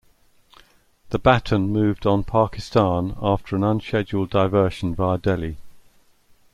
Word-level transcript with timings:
The 1.11 1.19
Baton 1.19 1.69
moved 1.69 2.07
on 2.07 2.23
Pakistan 2.23 3.15
after 3.21 3.55
an 3.55 3.63
unscheduled 3.63 4.31
diversion 4.31 4.95
via 4.95 5.19
Delhi. 5.19 5.57